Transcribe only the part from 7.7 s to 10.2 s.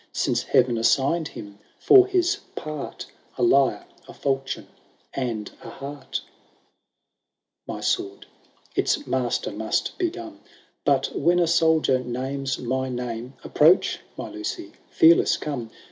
My sword ^its master must be